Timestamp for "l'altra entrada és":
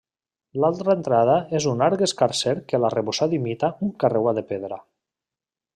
0.61-1.67